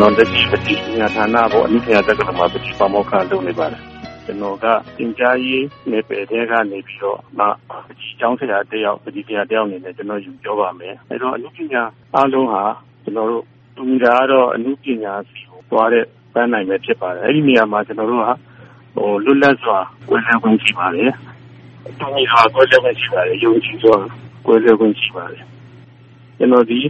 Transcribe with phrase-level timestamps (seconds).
[0.00, 3.82] ကျွန်တော်လက်ရှိပတိညာဌာနပေါ့အနုပညာတက္ကသိုလ်မှာပတိပါမောက္ခလုပ်နေပါတယ်
[4.24, 4.66] ကျွန်တော်က
[4.96, 11.82] သင်ကြားရေးနယ်ပယ်ထဲကနေပြီးတော့မှပတိကျောင်းဆရာတယောက်ပတိဆရာတယောက်အနေနဲ့ကျွန်တော်ယူပြောပါမယ်အဲတော့အနုပညာ
[12.14, 12.62] အားလုံးဟာ
[13.04, 13.44] ကျွန်တော်တို့
[13.76, 16.04] တူတာကတော့အနုပညာစီကိုသွားတဲ့
[16.34, 18.32] ပန်းနိုင်ပဲဖြစ်ပါတယ်အဲ့ဒီနေရာမှာကျွန်တော်တို့ဟာ
[18.94, 19.78] ဟိုလွတ်လပ်စွာ
[20.10, 21.10] ဝယ်လက်ဝင်ရှိပါတယ်
[21.98, 23.96] တူညီစွာကိုယ်လက်ဝင်ရှိပါတယ်ယုံကြည်စွာ
[24.46, 25.44] ကိုယ်လက်ဝင်ရှိပါတယ်
[26.38, 26.80] ကျွန်တော်ဒီ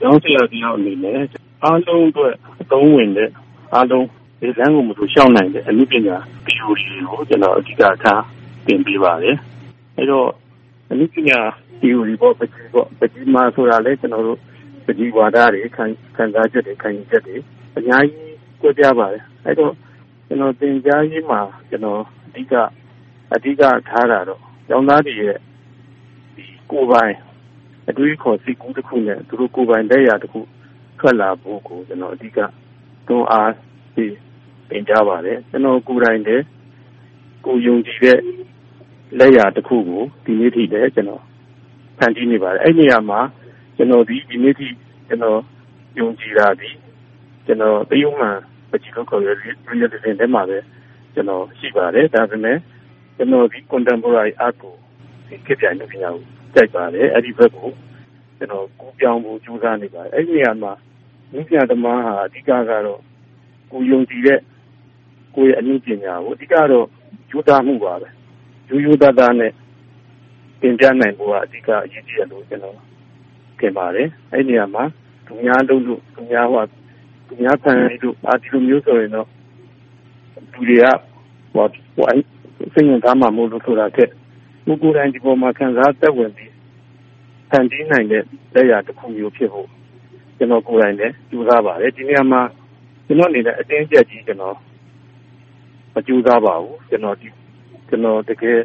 [0.00, 1.20] ကျောင်းဆရာတယောက်အနေနဲ့
[1.64, 3.30] အားလုံးအတွက်အသုံးဝင်တဲ့
[3.74, 4.06] အားလုံး
[4.40, 8.22] ဒီလမ်းကိုမလို့ရှောင်နိုင်တဲ့အမှုပညာ theory ကိုကျွန်တော်အဓိကထား
[8.66, 9.36] သင်ပေးပါတယ်။
[9.98, 10.28] အဲတော့
[10.90, 11.38] အမှုပညာ
[11.80, 14.38] theory ပေါ့ပကြီးပေါ့ပကြီးမှာဆိုတာလေကျွန်တော်တို့
[14.86, 15.84] ပကြီးဝါဒတွေခံ
[16.16, 17.36] ခံစားချက်တွေခံယူချက်တွေ
[17.76, 19.72] အများကြီးကြွပြပါတယ်။အဲတော့
[20.26, 22.54] ကျွန်တော်သင်ကြားရေးမှာကျွန်တော်အဓိက
[23.34, 25.36] အဓိကထားတာတော့ကျောင်းသားတွေရဲ့
[26.34, 27.14] ဒီကိုယ်ပိုင်
[27.88, 30.40] အတွေးခေါ်စိတ်ကူးတစ်ခုနဲ့သူတို့ကိုယ်ပိုင်လက်ရာတစ်ခု
[30.98, 32.38] ထွက်လာဖို့ကို ကျွန်တော် အဓိက
[33.08, 33.52] တွန်းအား
[33.94, 34.16] ပေး
[34.68, 36.44] ပင်ကြပါတယ် ကျွန်တော်ကိုယ်တိုင်လည်း
[37.44, 38.18] ကိုယုံကြည်တဲ့
[39.18, 41.22] လက်ရာတစ်ခုကို ဒီနေ့ထိလည်း ကျွန်တော်
[41.98, 43.20] ဖန်တီးနေပါတယ် အဲ့ဒီနေရာမှာ
[43.76, 44.66] ကျွန်တော်ဒီဒီနေ့ထိ
[45.08, 45.40] ကျွန်တော်
[45.98, 46.70] ယုံကြည်တာဒီ
[47.46, 48.36] ကျွန်တော်တယုံမှန်
[48.70, 50.58] ပကြည့်လို့ခေါ်ရတဲ့ realism ထဲမှာပဲ
[51.14, 52.58] ကျွန်တော် ရှိပါတယ် ဒါပေမဲ့
[53.16, 54.74] ကျွန်တော်ဒီ contemporary art ကို
[55.28, 56.20] ဒီခေတ်ပြိုင်လို့ပြောင်း
[56.54, 57.70] ကြိုက်ပါတယ် အဲ့ဒီဘက်ကို
[58.38, 60.72] ကျွန်တော် ကူးပြောင်းဖို့ ကြိုးစားနေပါတယ် အဲ့ဒီနေရာမှာ
[61.36, 63.00] မြင့်ပြသမားဟာအဓိကကတော့
[63.70, 64.40] ကိုယုံကြည်တဲ့
[65.34, 66.86] ကိုရဲ့အမှုပညာကိုအဓိကတော့
[67.30, 68.08] ယူသားမှုပါပဲ
[68.68, 69.52] ယူယူသားသားနဲ့
[70.60, 72.76] တင်ပြနိုင်ဖို့ကအဓိကအရေးကြီးတယ်လို့ကျွန်တော်
[73.58, 74.84] ထင်ပါတယ်အဲ့ဒီနေရာမှာ
[75.26, 76.62] သူများလုပ်လို့သူများဟော
[77.26, 79.28] သူများဖန်လို့အာဒီလိုမျိုးဆိုရင်တော့
[80.52, 80.84] သူတွေက
[81.54, 81.66] ဟော
[81.96, 82.10] ဟို
[82.72, 86.52] စိတ်ဝင်စားမှမဟုတ်လို့ဆိုတာကကိုကိုယ်တိုင်ဒီပေါ်မှာခံစားသက်ဝင်ပြီး
[87.50, 88.22] ဖန်တီးနိုင်တဲ့
[88.54, 89.68] လက်ရာတစ်ခုမျိုးဖြစ်ဖို့
[90.36, 92.42] ကျွန်တော်ကိုယ်တိုင်လည်းကြိုးစားပါတယ်ဒီနေရာမှာ
[93.06, 94.56] ကျွန်တော်အနေနဲ့အတင်းကျပ်ကြီးကျွန်တော်
[95.94, 97.28] မကြိုးစားပါဘူးကျွန်တော်ဒီ
[97.88, 98.58] ကျွန်တော်တကယ်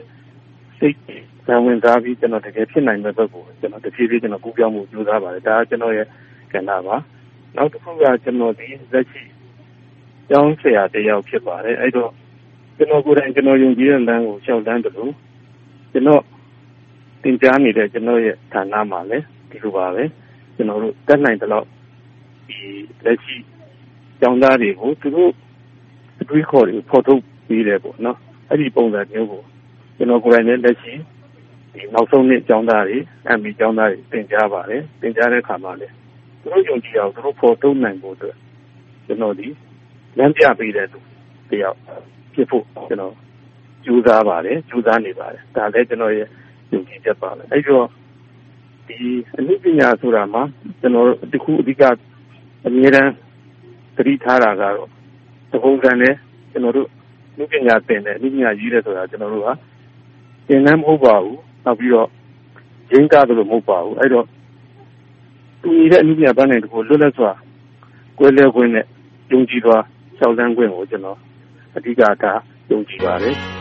[0.77, 0.97] စိတ်
[1.45, 6.07] ဇံဝင်စားပြီးကျွန်တော်တကယ်ဖြစ်နိုင်တဲ့ဘက်ကိုကျွန်တော်တဖြည်းဖြည်းကျွန်တော်ကူးပြောင်းမှုကြိုးစားပါတယ်ဒါကကျွန်တော်ရဲ့
[6.53, 6.95] ကဏ္ဍပါ
[7.55, 9.23] နောက်တစ်ခုကကျွန်တော်ဒီလက်ရှိ
[10.29, 12.11] ကျောင်းဆရာတယောက်ဖြစ်ပါတယ်အဲ့တော့
[12.77, 15.13] ကျွန်တော်ကိုယ်တိုင်ကျွန်တော်ယုံကြည်တဲ့လမ်းကိုရှောက်တန်းတယ်လို့
[15.91, 16.23] ကျွန်တော်
[17.23, 20.03] သင်ကြားနေတဲ့ကျွန်တော်ရဲ့ဌာနမှာလည်းဒီလိုပါပဲ
[20.55, 21.67] ကျွန်တော်တို့တက်နိုင်တဲ့လောက်
[22.47, 22.59] ဒီ
[23.05, 23.35] လက်ရှိ
[24.19, 25.31] ကျောင်းသားတွေကိုသူတို့
[26.21, 28.17] အတွေးခေါ်တွေဖော်ထုတ်ပြီးတယ်ပေါ့နော်
[28.49, 29.41] အဲ့ဒီပုံစံမျိုးကို
[29.97, 30.93] ကျွန်တော်ကိုယ်တိုင်လည်းလက်ရှိ
[31.73, 32.97] ဒီနောက်ဆုံးနှစ်ကျောင်းသားတွေ
[33.27, 35.93] အမီကျောင်းသားတွေသင်ကြားပါတယ်သင်ကြားတဲ့အခါမှာလည်း
[36.41, 38.35] သူတို့ယုံကြည်အောင်သူတို့ဖော်ထုတ်နိုင်ဖို့အတွက်
[39.05, 39.47] ကျွန်တော်ဒီ
[40.17, 40.99] လမ်းပြပေးတဲ့သူ
[41.49, 41.77] တယောက်
[42.33, 43.13] ဖြစ်ဖို့ကျွန်တော်
[43.85, 46.27] ကြိုးစားပါတယ်ကြိုးစားနေပါတယ်ဒါလည်းကျွန်တော်ရဲ့
[46.71, 47.87] ယုံကြည်ချက်ပါပဲအဲ့တော့
[48.99, 50.43] ဒီအနုပညာဆိုတာမှာ
[50.79, 51.83] ကျွန်တော်တခုအဓိက
[52.67, 53.11] အမြဲတမ်း
[53.95, 54.89] သတိထားတာကတော့
[55.51, 56.13] သဘုံကံနဲ့
[56.51, 56.87] ကျွန်တော်တို့
[57.33, 59.53] အနုပညာသင်တယ်အနုပညာရေးတယ်ဆိုတာကျွန်တော်တို့ဟာ
[60.47, 62.09] သင်တန်းမဟုတ်ပါဘူးနောက်ပြီးတော့
[62.91, 64.25] ရင်းကားတယ်လို့မဟုတ်ပါဘူးအဲ့တော့
[65.61, 67.31] သူညီတဲ့အနုပညာပန်းနိုင်တခုလွတ်လပ်စွာ
[68.17, 68.85] ကွဲလဲခွင့်နဲ့
[69.31, 69.77] ယုံကြည်စွာ
[70.17, 71.17] ရှောက်လန်းခွင့်ကိုကျွန်တော်
[71.75, 72.39] အဓိကထား
[72.71, 73.35] ယုံကြည်ပါတယ်